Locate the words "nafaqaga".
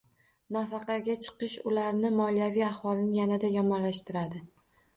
0.55-1.15